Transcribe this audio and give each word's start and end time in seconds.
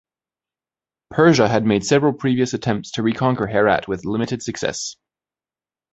Persia 1.11 1.47
had 1.47 1.63
made 1.67 1.85
several 1.85 2.11
previous 2.11 2.55
attempts 2.55 2.89
to 2.93 3.03
reconquer 3.03 3.45
Herat 3.45 3.87
with 3.87 4.03
limited 4.03 4.41
success. 4.41 4.95